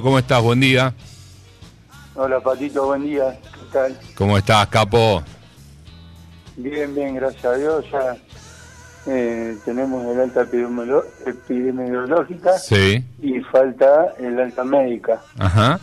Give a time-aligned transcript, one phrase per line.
[0.00, 0.40] ¿Cómo estás?
[0.42, 0.94] Buen día.
[2.14, 3.38] Hola Patito, buen día.
[3.42, 3.98] ¿Qué tal?
[4.14, 5.22] ¿Cómo estás, capo?
[6.56, 7.84] Bien, bien, gracias a Dios.
[7.92, 8.16] Ya
[9.06, 10.46] eh, tenemos el alta
[11.26, 13.04] epidemiológica Sí.
[13.20, 15.20] y falta el alta médica.
[15.38, 15.78] Ajá.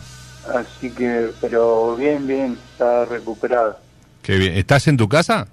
[0.55, 3.77] Así que, pero bien, bien, está recuperado.
[4.23, 4.53] Qué bien.
[4.55, 5.45] ¿Estás en tu casa?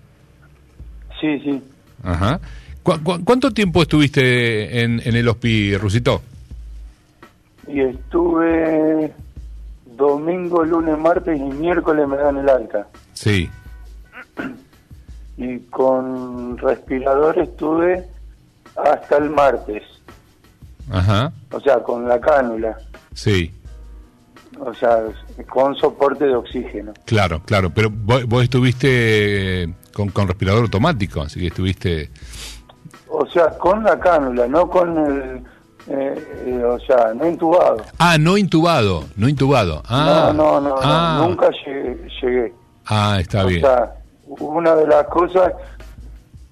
[1.20, 1.62] Sí, sí.
[2.02, 2.40] Ajá.
[2.82, 6.22] ¿Cu- cu- cuánto tiempo estuviste en, en el hospi, Rusito?
[7.68, 9.12] Y estuve
[9.96, 12.86] domingo, lunes, martes y miércoles me dan el alta.
[13.12, 13.50] Sí.
[15.36, 18.06] Y con respirador estuve
[18.76, 19.82] hasta el martes.
[20.90, 21.32] Ajá.
[21.50, 22.76] O sea, con la cánula.
[23.14, 23.52] Sí.
[24.58, 25.04] O sea,
[25.48, 26.92] con soporte de oxígeno.
[27.04, 27.70] Claro, claro.
[27.70, 32.10] Pero vos, vos estuviste eh, con, con respirador automático, así que estuviste...
[33.08, 35.42] O sea, con la cánula, no con el...
[35.88, 37.76] eh, eh, o sea, no intubado.
[37.98, 39.82] Ah, no intubado, no intubado.
[39.88, 42.08] Ah, no, no, no, ah, no, nunca llegué.
[42.22, 42.52] llegué.
[42.86, 43.60] Ah, está o bien.
[43.60, 43.94] sea,
[44.26, 45.52] una de las cosas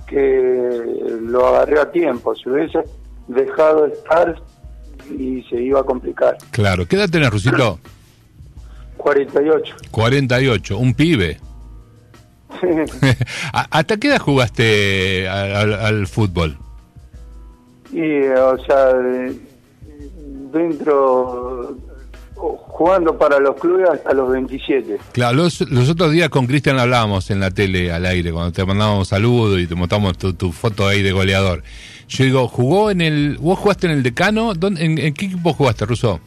[0.06, 2.34] que lo agarré a tiempo.
[2.36, 2.80] Si hubiese
[3.28, 4.36] dejado estar
[5.10, 6.36] y se iba a complicar.
[6.50, 6.86] Claro.
[6.86, 7.78] ¿Qué edad tenés, Rusito?
[8.96, 9.74] 48.
[9.90, 11.38] 48, un pibe.
[13.52, 16.58] ¿A- ¿Hasta qué edad jugaste al, al- al fútbol?
[17.94, 19.36] Y, eh, o sea, de-
[20.52, 21.76] dentro...
[22.36, 24.98] Jugando para los clubes hasta los 27.
[25.12, 28.64] Claro, los, los otros días con Cristian hablábamos en la tele al aire, cuando te
[28.66, 31.62] mandábamos saludos y te mostramos tu, tu foto ahí de goleador.
[32.08, 33.38] Yo digo, ¿jugó en el...
[33.40, 34.52] ¿Vos jugaste en el decano?
[34.52, 36.18] ¿Dónde- en, en qué equipo jugaste, Russo?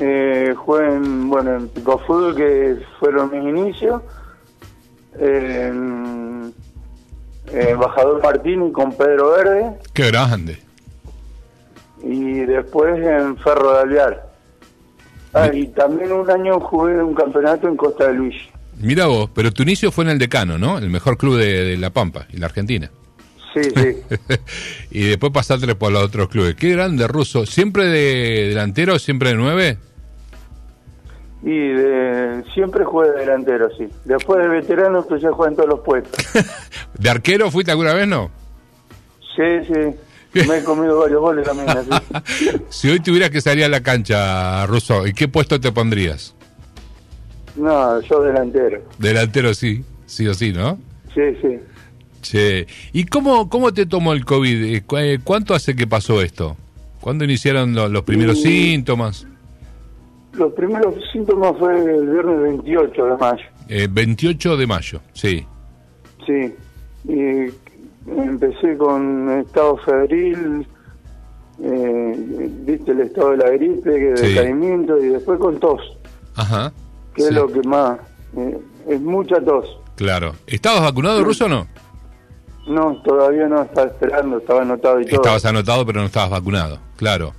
[0.00, 4.02] Eh, jugué en, bueno, en Pico Fútbol, que fueron mis inicios.
[5.18, 6.21] En
[7.52, 9.70] Embajador Martini con Pedro Verde.
[9.92, 10.58] Qué grande.
[12.02, 14.32] Y después en Ferro de Alvear.
[15.34, 18.34] Ah, y también un año jugué un campeonato en Costa de Luis.
[18.78, 20.78] Mira vos, pero tu inicio fue en el decano, ¿no?
[20.78, 22.90] El mejor club de, de La Pampa y la Argentina.
[23.54, 23.96] Sí, sí.
[24.90, 26.54] y después pasaste por los otros clubes.
[26.54, 27.46] Qué grande, Russo.
[27.46, 29.78] ¿Siempre de delantero, siempre de nueve?
[31.42, 33.88] Y de, siempre jugué de delantero, sí.
[34.04, 36.24] Después de veterano empecé a jugar en todos los puestos.
[36.98, 38.30] ¿De arquero fuiste alguna vez, no?
[39.36, 40.40] Sí, sí.
[40.48, 41.68] Me he comido varios goles también.
[41.70, 41.90] Así.
[42.70, 46.34] Si hoy tuvieras que salir a la cancha, Russo, ¿en qué puesto te pondrías?
[47.56, 48.82] No, yo delantero.
[48.98, 50.78] Delantero sí, sí o sí, ¿no?
[51.14, 51.58] Sí, sí.
[52.22, 54.74] Che, ¿y cómo, cómo te tomó el COVID?
[54.76, 56.56] Eh, eh, ¿Cuánto hace que pasó esto?
[57.00, 59.26] ¿Cuándo iniciaron lo- los primeros Y- síntomas?
[60.34, 63.44] Los primeros síntomas fue el viernes 28 de mayo.
[63.68, 65.46] Eh, 28 de mayo, sí.
[66.26, 66.54] Sí.
[67.04, 67.52] Y
[68.10, 70.66] empecé con estado febril,
[71.62, 74.26] eh, viste el estado de la gripe, que Sí.
[74.34, 75.80] decaimiento, y después con tos,
[76.36, 76.72] Ajá.
[77.14, 77.98] que sí, es lo que más.
[78.36, 79.66] eh, es mucha tos.
[79.96, 80.32] Claro.
[80.46, 81.66] ¿Estabas vacunado, Russo, o no?
[82.66, 85.16] No, todavía no estaba esperando, estaba anotado y todo.
[85.16, 87.32] Estabas anotado, pero no estabas vacunado, claro.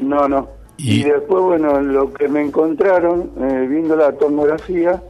[0.00, 0.48] No, no.
[0.76, 5.02] Y- Y, después, bueno, lo que me encontraron, eh, viendo la tomografía,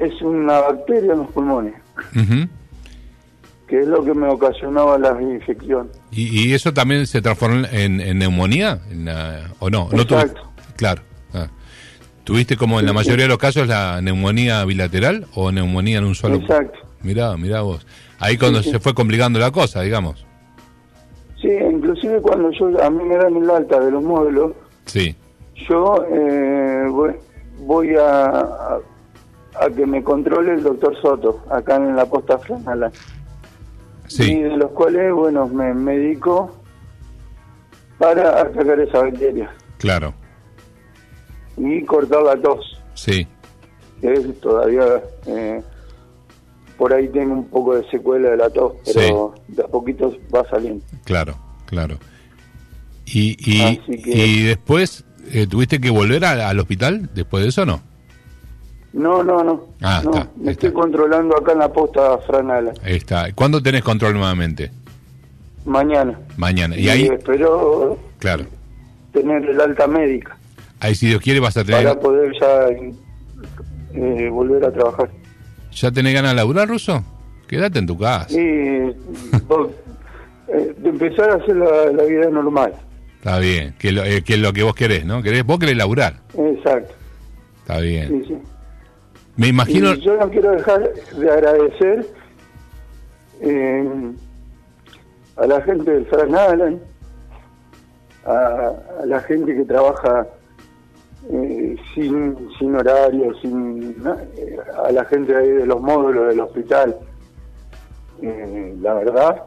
[0.00, 1.74] es una bacteria en los pulmones,
[3.66, 5.90] que es lo que me ocasionaba la infección.
[6.10, 8.80] ¿Y, y eso también se transformó en, en neumonía?
[8.90, 9.88] En la- ¿O no?
[9.92, 10.50] no tuve- Exacto.
[10.76, 11.02] claro.
[11.34, 11.48] ah.
[12.24, 16.14] ¿Tuviste como en la mayoría de los casos la neumonía bilateral o neumonía en un
[16.14, 16.36] solo?
[16.36, 16.78] Exacto.
[17.02, 17.86] Mirá, mirá vos.
[18.18, 18.70] Ahí cuando sí.
[18.70, 20.26] se fue complicando la cosa, digamos.
[21.40, 24.52] Sí, inclusive cuando yo a mí me dan el alta de los módulos,
[24.86, 25.14] Sí.
[25.68, 27.12] yo eh, voy,
[27.60, 28.78] voy a, a,
[29.60, 32.90] a que me controle el doctor Soto, acá en la posta Franala.
[34.08, 34.42] Y Sí.
[34.42, 36.50] de los cuales, bueno, me medico
[37.98, 40.14] para atacar esa bacteria Claro.
[41.56, 43.26] y cortar la tos, Sí.
[44.00, 45.02] que es todavía...
[45.26, 45.62] eh,
[46.78, 50.48] por ahí tengo un poco de secuela de la tos, pero de a poquito va
[50.48, 50.82] saliendo.
[51.04, 51.34] Claro.
[51.66, 51.98] Claro.
[53.04, 57.66] Y, y, que- y después, eh, ¿tuviste que volver a- al hospital después de eso
[57.66, 57.80] no?
[58.92, 59.66] No, no, no.
[59.82, 60.66] Ah, no, está, me está.
[60.68, 62.72] estoy controlando acá en la posta Franala.
[62.82, 63.30] Ahí está.
[63.34, 64.70] ¿Cuándo tenés control nuevamente?
[65.66, 66.18] Mañana.
[66.38, 66.74] Mañana.
[66.76, 68.44] Y Y ahí, espero claro.
[69.12, 70.36] tener el alta médica
[70.80, 71.84] Ahí si Dios quiere vas a tener...
[71.84, 72.68] para poder ya
[73.94, 75.10] eh, volver a trabajar.
[75.80, 77.02] ¿Ya tenés ganas de laburar, Ruso?
[77.46, 78.28] Quédate en tu casa.
[78.38, 78.94] Y
[79.46, 79.70] vos,
[80.48, 82.72] eh, de empezar a hacer la, la vida normal.
[83.16, 83.74] Está bien.
[83.78, 85.22] Que, lo- eh, que es lo que vos querés, ¿no?
[85.22, 86.14] ¿Querés, vos querés laburar.
[86.36, 86.94] Exacto.
[87.60, 88.08] Está bien.
[88.08, 88.38] Sí, sí.
[89.36, 89.94] Me imagino...
[89.94, 92.06] Y yo no quiero dejar de agradecer
[93.40, 94.12] eh,
[95.36, 96.80] a la gente del Fran Allen,
[98.26, 98.72] a,
[99.02, 100.26] a la gente que trabaja
[101.30, 103.96] eh, sin, sin horario, sin
[104.36, 106.96] eh, a la gente ahí de los módulos del hospital.
[108.22, 109.44] Eh, la verdad,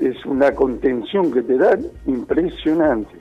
[0.00, 3.18] es una contención que te dan impresionante.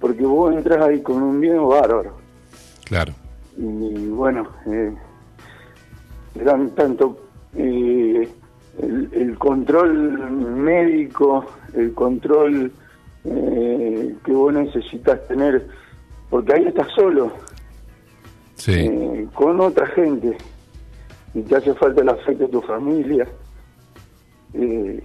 [0.00, 2.16] Porque vos entras ahí con un miedo bárbaro.
[2.84, 3.12] Claro.
[3.56, 4.94] Y bueno, eh,
[6.34, 7.18] te dan tanto
[7.56, 8.28] el,
[9.12, 11.44] el control médico,
[11.74, 12.72] el control
[13.24, 15.66] eh, que vos necesitas tener,
[16.30, 17.32] porque ahí estás solo,
[18.56, 18.72] Sí.
[18.72, 20.36] eh, con otra gente,
[21.34, 23.26] y te hace falta el afecto de tu familia.
[24.54, 25.02] Eh,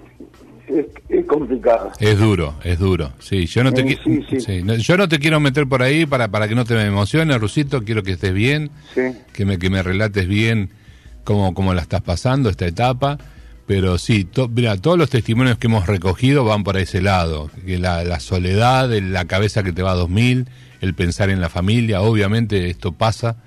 [0.68, 1.92] es, es complicado.
[2.00, 3.12] Es duro, es duro.
[3.20, 4.40] Sí, yo no te Eh, sí, sí.
[4.40, 6.86] sí, no, yo no te quiero meter por ahí para para que no te me
[6.86, 9.02] emociones, Rusito, quiero que estés bien, Sí,
[9.34, 10.70] que me que me relates bien
[11.26, 13.18] cómo cómo la estás pasando esta etapa,
[13.68, 17.78] pero sí, to- mira, todos los testimonios que hemos recogido van por ese lado, que
[17.78, 20.48] la, la soledad, la cabeza que te va a 2000,
[20.84, 23.38] el pensar en la familia, obviamente esto pasa.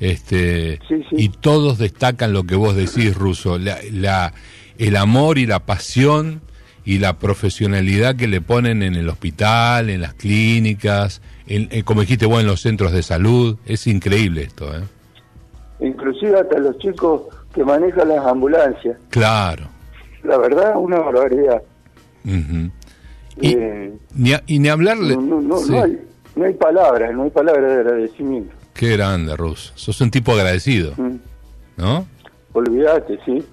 [0.00, 1.16] Este, Sí, sí.
[1.16, 4.34] y todos destacan lo que vos decís, Ruso, la, la-
[4.76, 6.40] el amor y la pasión
[6.84, 12.00] y la profesionalidad que le ponen en el hospital, en las clínicas, en, en- como
[12.02, 13.56] dijiste vos, en los centros de salud.
[13.66, 14.82] Es increíble esto, ¿eh?
[15.80, 17.22] inclusive hasta los chicos
[17.54, 18.96] que manejan las ambulancias.
[19.10, 19.68] Claro.
[20.24, 21.62] La verdad, una barbaridad.
[22.24, 22.70] Ujú.
[23.40, 25.14] Y, Eh, ni a- y ni hablarle...
[25.16, 25.70] no, no, no, Sí.
[25.72, 25.98] no hay,
[26.36, 28.54] no hay palabras, no hay palabras de agradecimiento.
[28.72, 29.72] Qué grande, Ruso.
[29.76, 31.16] Sos un tipo agradecido, Mm.
[31.76, 32.06] ¿no?
[32.52, 33.44] Olvídate, sí.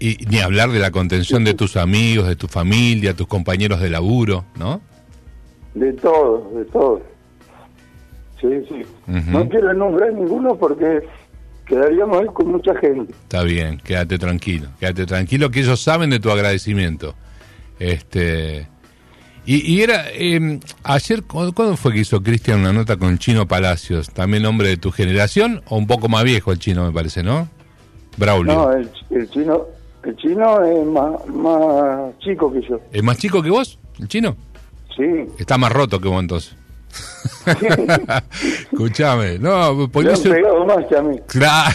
[0.00, 3.90] Y ni hablar de la contención de tus amigos, de tu familia, tus compañeros de
[3.90, 4.80] laburo, ¿no?
[5.74, 7.02] De todo, de todo.
[8.40, 8.82] Sí, sí.
[9.06, 11.00] No quiero nombrar ninguno porque
[11.66, 13.12] quedaríamos ahí con mucha gente.
[13.12, 17.14] Está bien, quédate tranquilo, quédate tranquilo que ellos saben de tu agradecimiento.
[17.80, 18.68] Este
[19.56, 23.46] y, y era eh, ayer ¿cu- ¿cuándo fue que hizo Cristian una nota con Chino
[23.48, 24.10] Palacios?
[24.10, 27.48] También hombre de tu generación o un poco más viejo el chino me parece, ¿no?
[28.16, 28.52] Braulio.
[28.54, 29.64] No, el, el chino
[30.04, 32.80] el chino es más, más chico que yo.
[32.92, 34.36] ¿Es más chico que vos, el chino?
[34.96, 35.04] Sí.
[35.38, 36.54] Está más roto que vos entonces.
[38.72, 40.30] Escuchame, no, porque eso-
[40.66, 41.16] más que a mí.
[41.26, 41.74] Claro,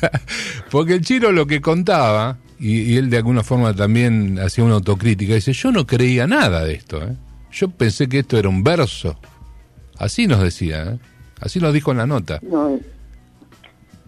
[0.70, 4.74] porque el chino lo que contaba, y, y él de alguna forma también hacía una
[4.74, 7.16] autocrítica, dice, yo no creía nada de esto, ¿eh?
[7.50, 9.18] yo pensé que esto era un verso.
[9.98, 10.98] Así nos decía, ¿eh?
[11.40, 12.38] así nos dijo en la nota.
[12.42, 12.78] No,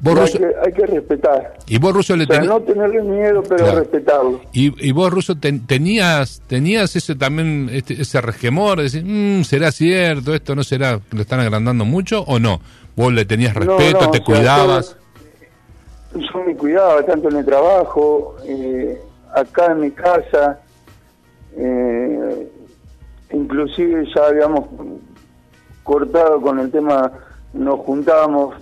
[0.00, 1.56] Vos, hay, Russo, que, hay que respetar.
[1.66, 3.78] y vos, Russo, le O sea, ten- no tenerle miedo, pero Claro.
[3.80, 4.40] respetarlo.
[4.52, 9.44] y, y vos, Russo, ten- tenías, tenías ese también, este, ese resquemor, de decir, "Mm,
[9.44, 10.34] ¿será cierto?
[10.34, 11.00] ¿Esto no será?
[11.10, 12.60] ¿Lo están agrandando mucho o no?
[12.96, 14.96] Vos le tenías respeto, no, te cuidabas.
[16.14, 19.00] Yo, me cuidaba tanto en el trabajo, eh,
[19.34, 20.60] acá en mi casa,
[21.56, 22.48] eh,
[23.32, 24.66] inclusive ya habíamos
[25.82, 27.10] cortado con el tema,
[27.52, 28.54] nos juntábamos,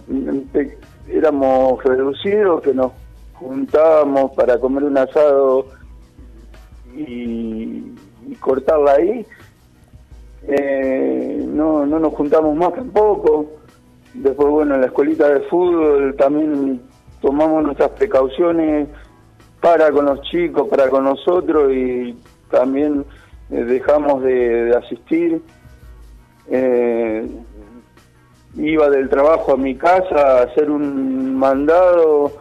[0.53, 0.79] pe-
[1.09, 2.93] éramos reducidos, que nos
[3.35, 5.67] juntábamos para comer un asado
[6.97, 7.95] y,
[8.29, 9.27] y cortarla ahí.
[10.49, 13.47] Eh, no, no nos juntamos más tampoco.
[14.15, 16.83] Después, bueno, en la escuelita de fútbol también
[17.23, 18.89] tomamos nuestras precauciones
[19.61, 22.15] para con los chicos, para con nosotros y
[22.51, 23.05] también
[23.51, 25.41] eh, dejamos de, de asistir.
[26.51, 27.27] Eh,
[28.57, 32.33] iba del trabajo a mi casa a hacer un mandado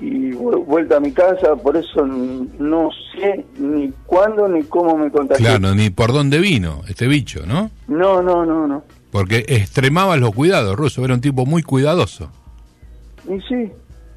[0.00, 5.10] y vu- vuelta a mi casa, por eso no sé ni cuándo ni cómo me
[5.10, 5.46] contagié.
[5.46, 7.70] Claro, ni por dónde vino este bicho, ¿no?
[7.88, 8.82] No, no, no, no.
[9.10, 12.28] Porque extremaba los cuidados, Russo, era un tipo muy cuidadoso.
[13.26, 13.72] Y sí,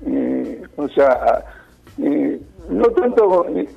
[0.06, 1.44] eh, o sea,
[2.02, 2.40] eh,
[2.70, 3.68] no tanto eh,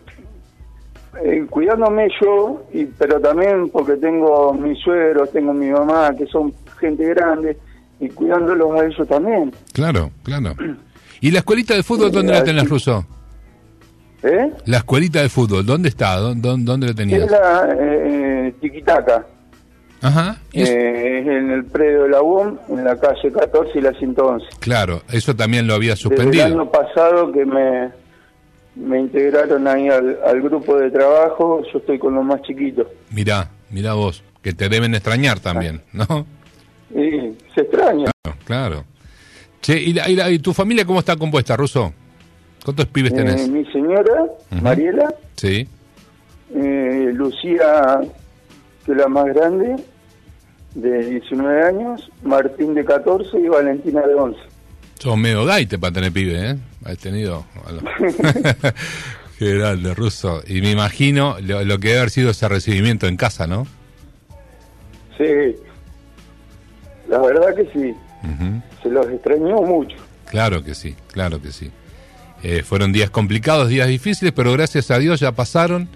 [1.25, 6.53] eh, cuidándome yo, y, pero también porque tengo mis suegros, tengo mi mamá, que son
[6.79, 7.57] gente grande,
[8.01, 9.53] y cuidándolos a ellos también.
[9.73, 10.55] Claro, claro.
[11.21, 13.05] ¿Y la escuelita de fútbol dónde la así- tenés, Russo?
[14.25, 14.53] ¿Eh?
[14.67, 16.17] La escuelita de fútbol, ¿dónde está?
[16.17, 17.23] ¿Dó- dó- ¿Dónde la tenías?
[17.25, 19.27] Es la eh, eh, Tiquitaca,
[20.03, 20.37] Ajá.
[20.53, 24.47] eh, es en el predio de la UOM, en la calle 14 y la 111.
[24.59, 26.45] Claro, eso también lo había Desde el suspendido.
[26.45, 27.89] año pasado que me,
[28.75, 32.87] me integraron ahí al, al grupo de trabajo, yo estoy con los más chiquitos.
[33.11, 36.27] Mirá, mirá vos, que te deben extrañar también, ¿no?
[36.91, 38.11] Y se extraña.
[38.23, 38.85] Claro, claro.
[39.61, 41.93] Che, ¿y, la- y la- y tu familia cómo está compuesta, Russo?
[42.65, 43.49] ¿Cuántos pibes Eh, tenés?
[43.49, 44.25] mi señora.
[44.61, 45.67] Mariela, Sí.
[46.55, 48.01] eh, Lucía,
[48.85, 49.77] que es la más grande,
[50.75, 54.41] de 19 años, Martín de 14 y Valentina de 11.
[54.99, 56.57] Sos medio gaite para tener pibe, ¿eh?
[56.85, 57.45] Has tenido...
[59.39, 60.43] Qué grande, Russo.
[60.47, 63.67] Y me imagino lo, lo que debe haber sido ese recibimiento en casa, ¿no?
[65.19, 65.57] Sí,
[67.09, 67.95] la verdad que sí.
[68.83, 69.97] Se los extrañó mucho.
[70.31, 71.71] Claro que sí, claro que sí.
[72.43, 75.89] Eh, fueron días complicados, días difíciles, pero gracias a Dios ya pasaron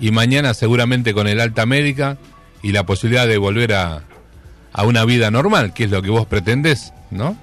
[0.00, 2.18] y mañana seguramente con el alta médica
[2.64, 4.02] y la posibilidad de volver a,
[4.72, 7.36] a una vida normal, que es lo que vos pretendés, ¿no?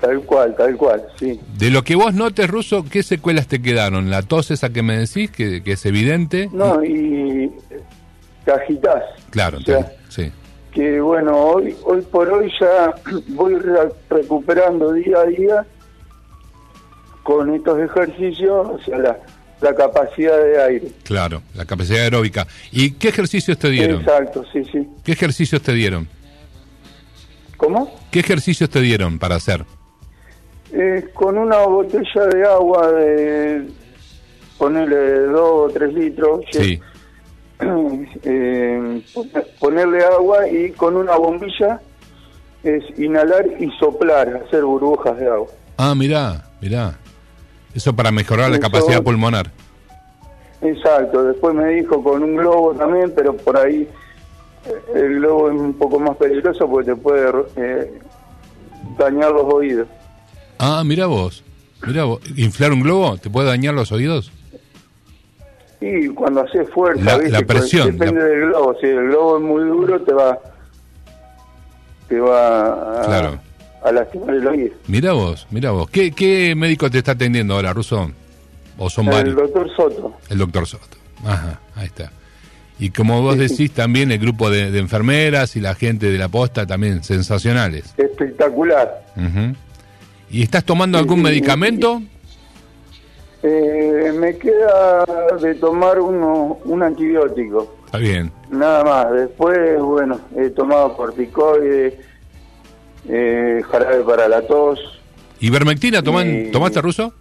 [0.00, 1.40] Tal cual, tal cual, sí.
[1.56, 4.10] De lo que vos notes, Ruso, ¿qué secuelas te quedaron?
[4.10, 6.50] La tos esa que me decís, que, que es evidente.
[6.52, 7.50] No, y
[8.44, 9.04] cajitas.
[9.30, 10.32] Claro, O sea, te- sí.
[10.72, 12.92] que bueno, hoy hoy por hoy ya
[13.28, 15.66] voy re- recuperando día a día
[17.22, 19.16] con estos ejercicios, o sea, la,
[19.62, 20.88] la capacidad de aire.
[21.04, 22.46] Claro, la capacidad aeróbica.
[22.70, 24.00] ¿Y qué ejercicios te dieron?
[24.00, 24.86] Exacto, sí, sí.
[25.04, 26.08] ¿Qué ejercicios te dieron?
[27.56, 27.94] ¿Cómo?
[28.10, 29.64] ¿Qué ejercicios te dieron para hacer?
[30.72, 33.68] Eh, con una botella de agua de
[34.58, 36.80] ponerle dos o tres litros, Sí.
[38.24, 39.02] eh,
[39.60, 41.80] ponerle agua y con una bombilla
[42.64, 45.48] es inhalar y soplar, hacer burbujas de agua.
[45.76, 46.98] Ah, mirá, mirá.
[47.74, 49.50] Eso para mejorar la capacidad pulmonar.
[50.60, 53.88] Exacto, después me dijo con un globo también, pero por ahí
[54.66, 57.98] eh, el globo es un poco más peligroso porque te puede eh,
[58.98, 59.88] dañar los oídos.
[60.58, 61.42] Ah, mira vos.
[61.84, 62.20] Mira vos.
[62.36, 64.30] ¿Inflar un globo te puede dañar los oídos?
[65.80, 67.32] Y cuando haces fuerza, La- ¿viste?
[67.32, 68.76] la presión, depende la- del globo.
[68.80, 70.38] Si el globo es muy duro, te va,
[72.08, 73.38] te va a, Claro.
[73.84, 74.74] A lastimar el oído.
[74.86, 75.88] Mira vos, mira vos.
[75.90, 78.10] ¿Qué, ¿Qué médico te está atendiendo ahora, Ruso?
[78.78, 79.36] ¿O son El varios?
[79.36, 80.14] doctor Soto.
[80.28, 80.96] El doctor Soto.
[81.24, 82.10] Ajá, ahí está.
[82.78, 86.28] Y como vos decís, también el grupo de, de enfermeras y la gente de la
[86.28, 87.94] posta también sensacionales.
[87.96, 89.04] Espectacular.
[90.30, 92.02] ¿Y estás tomando algún sí, medicamento?
[93.42, 95.04] Eh, me queda
[95.40, 97.76] de tomar uno, un antibiótico.
[97.86, 98.32] Está bien.
[98.50, 99.12] Nada más.
[99.12, 101.94] Después, bueno, he tomado corticoides,
[103.08, 104.78] eh, jarabe para la tos.
[105.40, 107.12] ¿Ivermectina toman, tomaste, Ruso?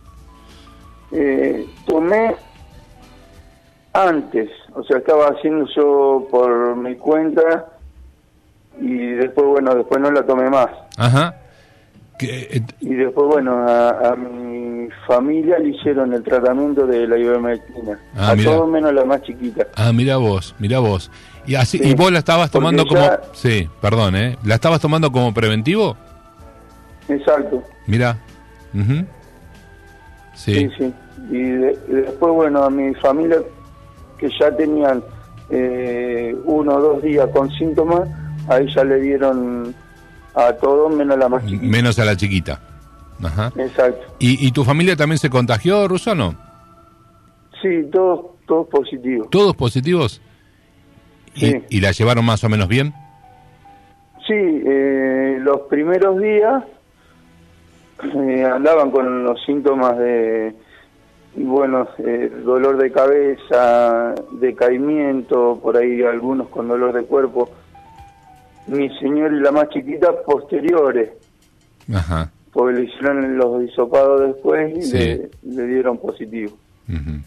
[1.12, 2.36] Eh, tomé
[3.94, 7.68] antes, o sea, estaba haciendo yo por mi cuenta
[8.80, 10.70] y después, bueno, después no la tomé más.
[10.98, 11.36] Ajá.
[12.22, 14.71] Eh, Y después, bueno, a, a mi
[15.08, 18.00] familia le hicieron el tratamiento de la ivermectina.
[18.16, 18.52] Ah, a mira.
[18.52, 19.68] todos menos la más chiquita.
[19.76, 21.12] Ah, mira vos, mira vos.
[21.46, 24.38] Y así Sí, y vos la estabas tomando como ya- Sí, perdón, ¿eh?
[24.46, 25.98] ¿La estabas tomando como preventivo?
[27.10, 27.64] Exacto.
[27.88, 28.18] Mira.
[28.74, 29.06] Ujú.
[30.36, 30.54] Sí.
[30.56, 30.94] Sí, sí.
[31.30, 33.38] Y, de- y después, bueno, a mi familia
[34.18, 35.04] que ya tenían
[35.50, 38.08] eh, uno o dos días con síntomas,
[38.48, 39.76] ahí ya le dieron
[40.34, 41.66] a todos menos la más chiquita.
[41.66, 42.60] Menos a la chiquita.
[43.24, 43.52] Ajá.
[43.58, 44.16] Exacto.
[44.20, 46.36] ¿Y, y tu familia también se contagió, Ruso, no?
[47.62, 49.30] Sí, todos todos positivos.
[49.30, 50.22] ¿Todos positivos?
[51.36, 51.64] ¿Y, Sí.
[51.70, 52.94] y la llevaron más o menos bien?
[54.28, 56.64] Sí, eh, los primeros días
[58.04, 60.54] eh, andaban con los síntomas de,
[61.36, 67.50] bueno, eh, dolor de cabeza, decaimiento, por ahí algunos con dolor de cuerpo.
[68.68, 71.12] Mi señor y la más chiquita posteriores,
[71.94, 72.32] Ajá.
[72.54, 74.98] Porque le hicieron los disopados después y Sí.
[74.98, 76.52] le, le dieron positivo.
[76.90, 77.20] Ujú.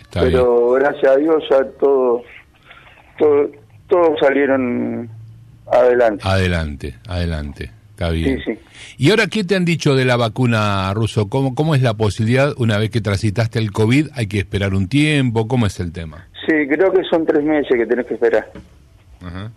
[0.00, 0.32] Está bien.
[0.32, 2.22] Pero gracias a Dios ya todos
[3.18, 3.50] todo,
[3.88, 5.08] todos salieron
[5.70, 6.22] adelante.
[6.26, 7.70] Adelante, adelante.
[7.90, 8.38] Está bien.
[8.44, 8.58] Sí, sí.
[8.98, 11.28] ¿Y ahora qué te han dicho de la vacuna ruso?
[11.28, 14.08] ¿Cómo, ¿Cómo es la posibilidad una vez que transitaste el COVID?
[14.14, 15.46] ¿Hay que esperar un tiempo?
[15.46, 16.26] ¿Cómo es el tema?
[16.46, 18.50] Sí, creo que son tres meses que tenés que esperar
[19.20, 19.52] Ajá.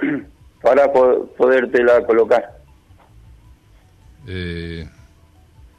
[0.62, 2.61] para po- podértela colocar.
[4.26, 4.88] Eh,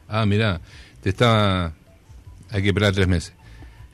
[0.08, 0.60] ah, mira,
[1.02, 1.74] te está...
[2.52, 3.34] Hay que esperar tres meses.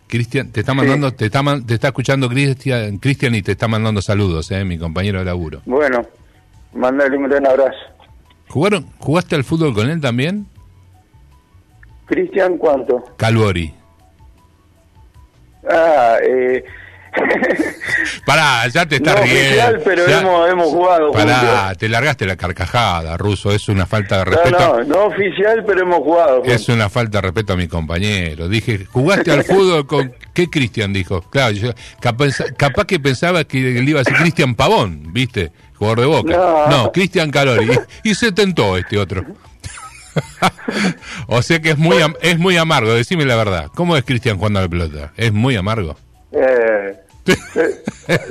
[0.08, 4.02] Cristian, te está mandando, te está, te está escuchando Cristian, Cristian y te está mandando
[4.02, 5.62] saludos, eh, mi compañero de laburo.
[5.66, 6.02] Bueno,
[6.74, 7.78] mandale un gran abrazo.
[8.48, 10.48] ¿Jugaron, ¿Jugaste al fútbol con él también?
[12.08, 13.04] Cristian, ¿cuánto?
[13.18, 13.72] Calvori.
[15.70, 16.64] Ah, eh...
[18.26, 19.40] Pará, ya te está no riendo.
[19.42, 21.78] oficial, pero Ya- hemos, hemos jugado Pará, juntos.
[21.80, 23.52] te largaste la carcajada, Ruso.
[23.52, 24.60] Es una falta de No, respeto.
[24.60, 26.54] no, no oficial, pero hemos jugado juntos.
[26.54, 28.48] Es una falta de respeto a mi compañero.
[28.48, 30.94] Dije, ¿jugaste al fútbol con qué Cristian?
[30.94, 31.22] Dijo.
[31.30, 35.52] Claro, yo, capaz, capaz que pensaba que le iba a decir Cristian Pavón, ¿viste?
[35.76, 36.38] Jugador de boca.
[36.38, 36.68] No.
[36.68, 37.70] No, Cristian Calori.
[38.04, 39.26] Y, y se tentó este otro.
[41.28, 43.68] o sea que es muy, am- es muy amargo, decime la verdad.
[43.74, 45.14] ¿Cómo es Cristian jugando a la pelota?
[45.18, 45.98] Es muy amargo.
[46.32, 47.00] Eh,
[47.54, 47.84] se,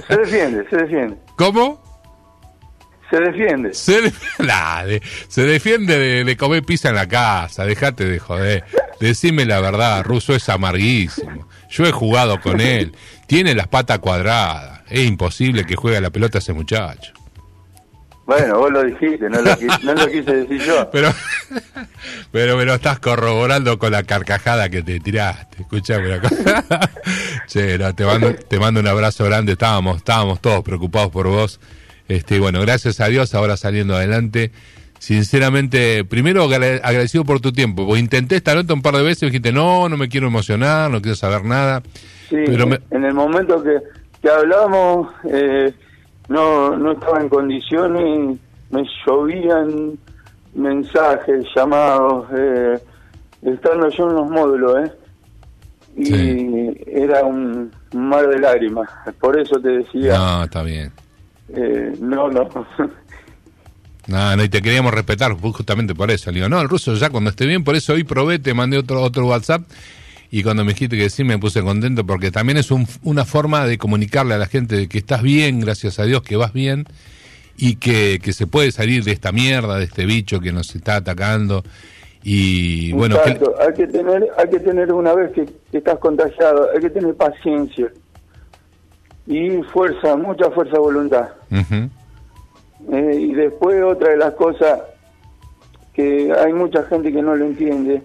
[0.07, 1.17] se defiende, se defiende.
[1.37, 1.83] ¿Cómo?
[3.11, 3.73] Se defiende.
[3.75, 4.13] Se, de-
[4.47, 8.65] Nah, de- se defiende de, de comer pizza en la casa, dejate de joder.
[9.01, 11.49] Decime la verdad, Russo es amarguísimo.
[11.71, 12.95] Yo he jugado con él,
[13.27, 14.81] tiene las patas cuadradas.
[14.91, 17.13] Es imposible que juegue a la pelota ese muchacho.
[18.27, 20.91] Bueno, vos lo dijiste, no lo, quise, no lo quise decir yo.
[20.93, 21.15] Pero,
[22.31, 25.63] pero me lo estás corroborando con la carcajada que te tiraste.
[25.63, 26.65] Escuchame una cosa.
[27.49, 29.53] Che, no, te, mando, te mando un abrazo grande.
[29.53, 31.61] Estábamos, estábamos todos preocupados por vos.
[32.07, 34.53] Este, bueno, gracias a Dios, ahora saliendo adelante.
[34.99, 37.87] Sinceramente, primero agradecido por tu tiempo.
[37.87, 40.91] Porque intenté esta nota un par de veces y dijiste, no, no me quiero emocionar,
[40.91, 41.83] no quiero saber nada.
[42.29, 43.79] Sí, pero en el momento que,
[44.21, 45.73] que hablamos, eh,
[46.29, 48.39] no, no estaba en condiciones,
[48.71, 49.99] me llovían
[50.55, 52.79] mensajes, llamados, eh,
[53.43, 54.93] estando yo en los módulos, ¿eh?
[55.99, 58.89] Y era un mar de lágrimas,
[59.21, 60.17] por eso te decía.
[60.17, 60.93] No, está bien.
[61.49, 62.49] Eh, no, no.
[64.07, 66.31] No, no, y te queríamos respetar justamente por eso.
[66.31, 68.79] Le digo, no, el ruso ya cuando esté bien, por eso hoy probé, te mandé
[68.79, 69.61] otro, otro WhatsApp
[70.31, 72.71] y cuando me dijiste que sí me puse contento porque también es
[73.03, 76.37] una forma de comunicarle a la gente de que estás bien, gracias a Dios que
[76.37, 76.87] vas bien
[77.59, 80.97] y que, que se puede salir de esta mierda, de este bicho que nos está
[80.97, 81.63] atacando
[82.23, 86.91] y bueno hay que tener hay que tener una vez que, estás contagiado hay que
[86.91, 87.93] tener paciencia
[89.27, 91.29] y fuerza mucha fuerza de voluntad
[92.93, 94.81] eh, y después otra de las cosas
[95.93, 98.03] que hay mucha gente que no lo entiende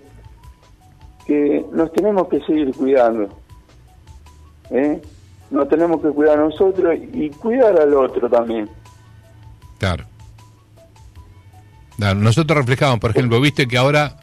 [1.26, 3.30] que nos tenemos que seguir cuidando.
[4.70, 5.02] ¿eh?
[5.52, 8.70] Nos tenemos que cuidar a nosotros y cuidar al otro también.
[9.78, 10.06] Claro.
[11.98, 14.18] Nosotros reflejamos, por ejemplo, viste que ahora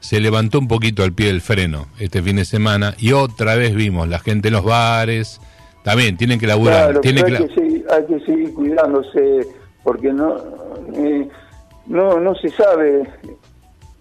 [0.00, 3.74] se levantó un poquito el pie del freno este fin de semana y otra vez
[3.74, 5.40] vimos la gente en los bares,
[5.82, 7.00] también tienen que laburar.
[7.00, 9.48] tienen que hay, que seguir, hay, que seguir, cuidándose
[9.82, 10.36] porque no,
[10.94, 11.28] eh,
[11.86, 13.08] no, no se sabe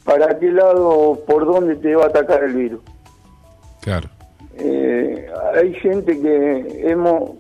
[0.04, 2.82] para qué lado, por dónde te va a atacar el virus.
[3.82, 4.10] Claro.
[4.56, 7.32] Eh, hay gente que hemos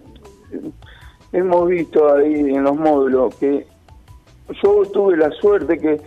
[1.33, 3.67] hemos visto ahí en los módulos que
[4.61, 6.01] yo tuve la suerte que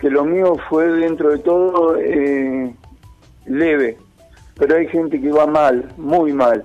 [0.00, 2.74] que lo mío fue dentro de todo eh,
[3.44, 3.98] leve,
[4.56, 6.64] pero hay gente que va mal, muy mal,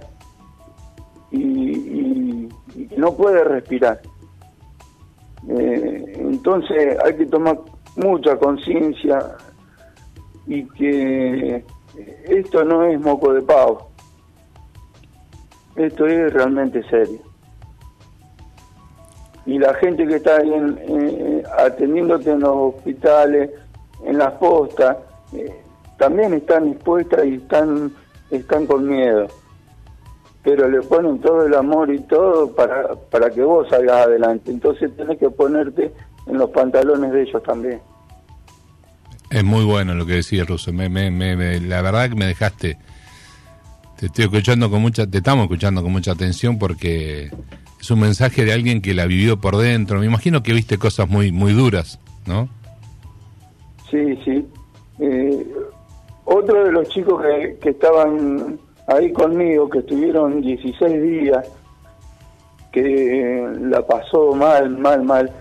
[1.31, 2.47] y,
[2.97, 3.99] no puede respirar.
[5.49, 7.59] Eh, entonces hay que tomar
[7.97, 9.35] mucha conciencia
[10.47, 11.63] y que
[12.25, 13.89] esto no es moco de pavo.
[15.75, 17.19] Esto es realmente serio.
[19.45, 23.51] Y la gente que está ahí en, atendiéndote en los hospitales,
[24.03, 24.97] en las postas,
[25.34, 25.53] eh,
[25.97, 27.91] también están dispuestas y están,
[28.31, 29.27] están con miedo.
[30.43, 34.51] Pero le ponen todo el amor y todo para, para que vos salgas adelante.
[34.51, 35.91] Entonces tenés que ponerte
[36.27, 37.79] en los pantalones de ellos también.
[39.29, 40.71] Es muy bueno lo que decía Russo.
[40.71, 42.77] Me, me, me, la verdad que me dejaste.
[43.97, 47.31] Te estoy escuchando con mucha, te estamos escuchando con mucha atención porque
[47.85, 49.99] es un mensaje de alguien que la vivió por dentro.
[49.99, 52.49] Me imagino que viste cosas muy, muy duras, ¿no?
[53.91, 54.43] Sí, sí.
[54.99, 55.47] Eh,
[56.23, 61.47] otro de los chicos que, que estaban ahí conmigo, que estuvieron 16 días,
[62.71, 65.31] que la pasó mal, mal, mal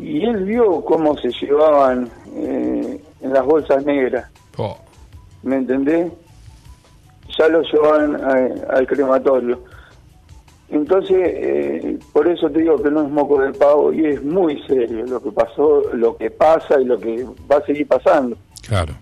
[0.00, 4.30] y él vio cómo se llevaban eh, en las bolsas negras.
[4.56, 4.76] Oh.
[5.42, 6.12] ¿Me entendés?
[7.36, 8.16] Ya lo llevaban
[8.70, 9.60] al crematorio.
[10.70, 14.62] Entonces, eh, por eso te digo que no es moco de pavo y es muy
[14.66, 18.36] serio lo que pasó, lo que pasa y lo que va a seguir pasando.
[18.66, 18.94] Claro.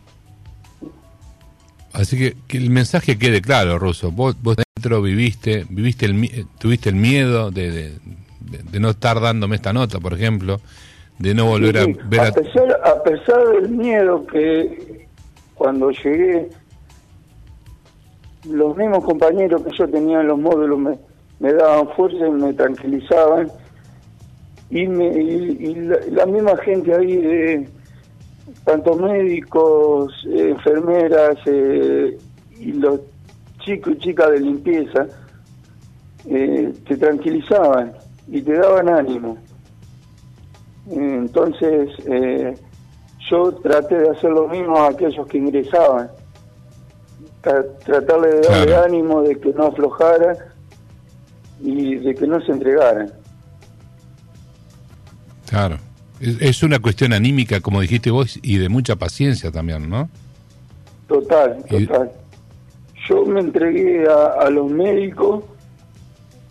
[1.93, 4.13] Así que que el mensaje quede claro, Russo.
[4.13, 7.95] Vos, vos dentro viviste, viviste el, tuviste el miedo de,
[8.41, 10.61] de, no estar dándome esta nota, por ejemplo,
[11.19, 12.33] de no volver a ver a...
[12.33, 15.09] Pesar, a pesar del miedo que
[15.55, 16.49] cuando llegué,
[18.45, 20.99] los mismos compañeros que yo tenía en los módulos me,
[21.39, 23.51] me daban fuerza y me tranquilizaban,
[24.71, 25.75] y, me, y,
[26.11, 27.69] la, misma gente ahí de
[28.65, 32.19] tanto médicos, enfermeras eh,
[32.59, 33.01] y los
[33.61, 35.07] chicos y chicas de limpieza
[36.27, 37.93] eh, te tranquilizaban
[38.29, 39.39] y te daban ánimo.
[40.91, 42.55] Entonces, eh,
[43.31, 46.11] yo traté de hacer lo mismo a aquellos que ingresaban.
[47.41, 50.56] tratarle de darle ánimo de que no aflojara
[51.61, 53.13] y de que no se entregaran.
[55.49, 55.79] Claro.
[56.21, 60.09] Es, una cuestión anímica, como dijiste vos, y de mucha paciencia también, ¿no?
[61.09, 62.11] Total, total.
[63.09, 65.45] Yo me entregué a, los médicos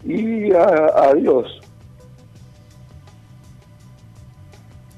[0.05, 1.59] y a Dios.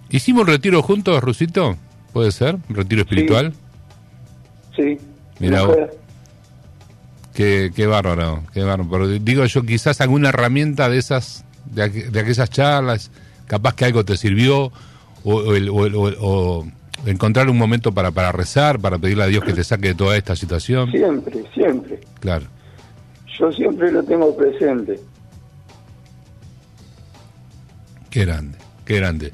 [0.09, 1.75] ¿Hicimos un retiro juntos, Rusito?
[2.13, 2.55] ¿Puede ser?
[2.69, 3.53] ¿Un retiro espiritual?
[4.75, 4.97] Sí.
[5.39, 5.63] Mira
[7.37, 9.07] Qué, qué bárbaro, qué bárbaro.
[9.07, 13.11] digo yo, quizás alguna herramienta de esas, de, aquellas charlas,
[13.45, 14.71] capaz que algo te sirvió
[15.23, 16.67] o, el- o el- o- o
[17.05, 20.17] encontrar un momento para, para rezar, para pedirle a Dios que te saque de toda
[20.17, 20.89] esta situación.
[20.89, 21.99] Siempre, siempre.
[22.21, 22.47] Claro.
[23.37, 24.99] Yo siempre lo tengo presente.
[28.09, 29.31] Qué grande, qué grande.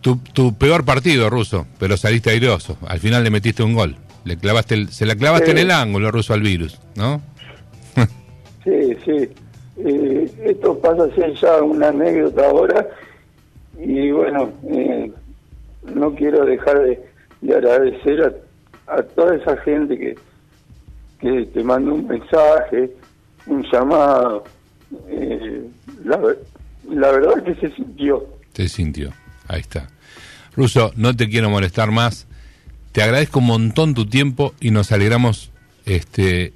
[0.00, 2.76] Tu, tu peor partido, Ruso, pero saliste airoso.
[2.88, 3.96] Al final le metiste un gol.
[4.26, 7.22] Le clavaste el- se la clavaste en el ángulo, Ruso, al virus, ¿no?
[8.64, 9.28] Sí, sí.
[9.78, 12.88] Eh, esto pasa a ser ya una anécdota ahora
[13.78, 15.12] y bueno, eh,
[15.94, 17.00] no quiero dejar de,
[17.42, 18.20] de agradecer
[18.88, 20.16] a, a toda esa gente que,
[21.20, 22.90] que te manda un mensaje,
[23.46, 24.42] un llamado.
[25.08, 25.62] Eh,
[26.04, 26.18] la,
[26.90, 28.26] la verdad que se sintió.
[28.52, 29.10] Te sintió.
[29.46, 29.88] Ahí está.
[30.56, 32.26] Ruso, no te quiero molestar más.
[32.96, 35.50] Te agradezco un montón tu tiempo y nos alegramos
[35.84, 36.54] este,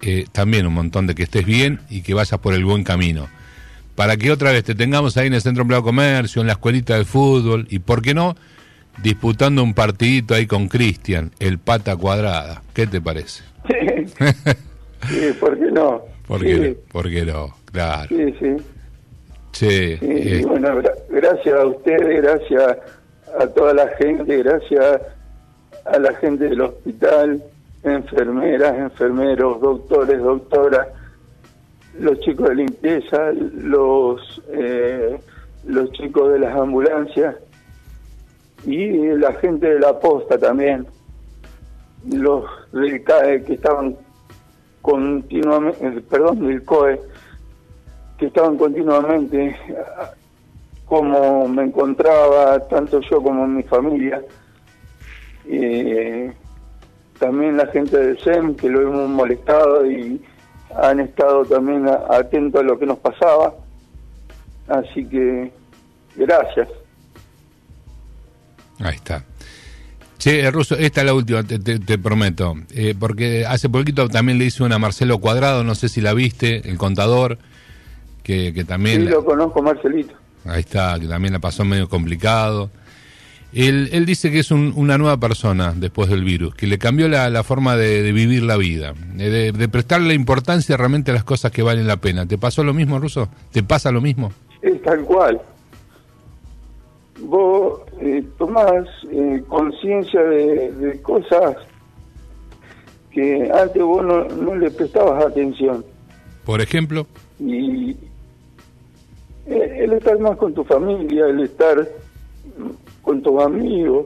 [0.00, 3.26] eh, también un montón de que estés bien y que vayas por el buen camino.
[3.96, 6.52] Para que otra vez te tengamos ahí en el Centro Empleado de Comercio, en la
[6.52, 8.36] escuelita de fútbol y, ¿por qué no?,
[9.02, 12.62] disputando un partidito ahí con Cristian, el pata cuadrada.
[12.72, 13.42] ¿Qué te parece?
[15.08, 16.00] sí, ¿por qué no?
[16.28, 16.74] ¿Por sí, qué no?
[16.92, 17.56] ¿Por qué no?
[17.72, 18.08] Claro.
[18.08, 18.56] sí, sí.
[19.50, 22.76] Che, Sí, eh, bueno, gra- gracias a ustedes, gracias
[23.40, 25.00] a toda la gente, gracias
[25.92, 27.42] a la gente del hospital,
[27.82, 30.88] enfermeras, enfermeros, doctores, doctoras,
[31.98, 35.18] los chicos de limpieza, los eh,
[35.64, 37.36] los chicos de las ambulancias
[38.64, 40.86] y la gente de la posta también,
[42.08, 43.96] los del CAE que estaban
[44.82, 47.00] continuamente, perdón, del COE,
[48.18, 49.56] que estaban continuamente
[50.86, 54.22] como me encontraba, tanto yo como mi familia.
[55.48, 56.32] Eh,
[57.18, 60.20] también la gente del SEM, que lo hemos molestado y
[60.82, 63.54] han estado también atentos a lo que nos pasaba.
[64.68, 65.50] Así que,
[66.16, 66.68] gracias.
[68.80, 69.24] Ahí está.
[70.18, 72.54] Che, eh, Russo, esta es la última, te, te- te prometo.
[72.74, 76.12] Eh, porque hace poquito también le hice una a Marcelo Cuadrado, no sé si la
[76.14, 77.38] viste, el contador,
[78.22, 79.08] que, que Sí, también...
[79.10, 80.14] lo conozco, Marcelito.
[80.44, 82.70] Ahí está, que también la pasó medio complicado.
[83.52, 87.08] Él, él dice que es un- una nueva persona después del virus, que le cambió
[87.08, 91.14] la, la forma de, de vivir la vida, eh, de, de prestarle importancia realmente a
[91.14, 92.26] las cosas que valen la pena.
[92.26, 93.28] ¿Te pasó lo mismo, Russo?
[93.52, 94.30] ¿Te pasa lo mismo?
[94.60, 95.40] Es tal cual.
[97.20, 101.56] Vos eh, tomás eh, conciencia de, de cosas
[103.10, 105.82] que antes vos no, no le prestabas atención.
[106.44, 107.06] Por ejemplo,
[107.40, 107.92] Y
[109.46, 111.88] eh, el estar más con tu familia, el estar
[113.06, 114.04] con tus amigos,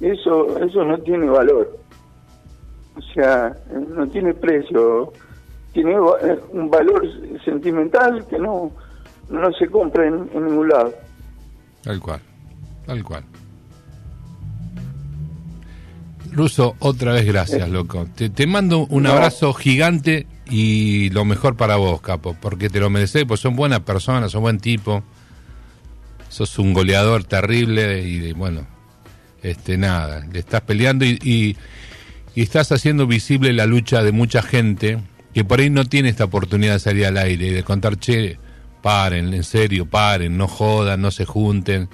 [0.00, 1.78] eso, eso no tiene valor.
[2.96, 5.12] O sea, eh, no tiene precio.
[5.72, 7.06] Tiene eh, un valor
[7.44, 8.72] sentimental que no,
[9.28, 10.94] no se compra en, en ningún lado.
[11.82, 12.20] Tal cual,
[12.86, 13.24] tal cual.
[16.32, 18.06] Ruso, otra vez gracias, loco.
[18.14, 19.10] Te, te mando un No.
[19.12, 23.80] abrazo gigante y lo mejor para vos, capo, porque te lo mereces, pues son buenas
[23.80, 25.02] personas, son buen tipo.
[26.28, 28.66] Sos un goleador terrible y bueno,
[29.42, 31.56] este nada, le estás peleando y, y,
[32.40, 34.98] estás haciendo visible la lucha de mucha gente
[35.32, 38.38] que por ahí no tiene esta oportunidad de salir al aire y de contar, che,
[38.82, 41.88] paren, en serio, paren, no jodan, no se junten,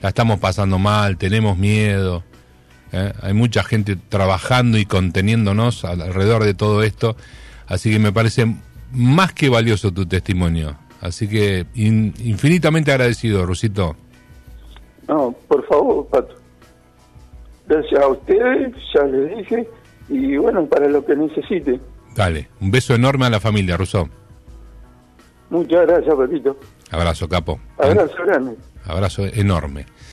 [0.00, 2.22] la estamos pasando mal, tenemos miedo.
[2.92, 3.12] ¿eh?
[3.22, 7.16] Hay mucha gente trabajando y conteniéndonos al- alrededor de todo esto,
[7.66, 8.46] así que me parece
[8.92, 10.76] más que valioso tu testimonio.
[11.00, 13.96] Así que in- infinitamente agradecido, Rusito.
[15.08, 16.34] No, por favor, Pato.
[17.66, 19.68] Gracias a ustedes, ya les dije,
[20.08, 21.80] y bueno, para lo que necesite.
[22.14, 24.08] Dale, un beso enorme a la familia, Russo.
[25.50, 26.56] Muchas gracias, Patito.
[26.90, 27.58] Abrazo, capo.
[27.78, 28.56] Abrazo grande.
[28.84, 29.86] Abrazo enorme.